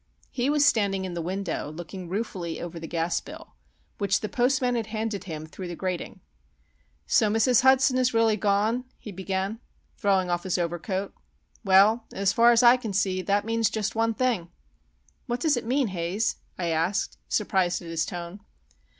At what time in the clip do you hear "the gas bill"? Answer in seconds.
2.79-3.53